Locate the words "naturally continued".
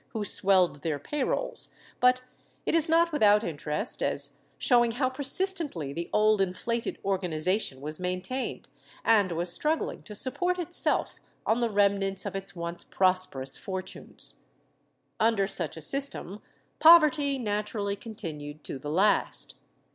17.37-18.63